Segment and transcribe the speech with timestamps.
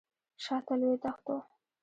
[0.43, 1.37] شاته لوی دښت و.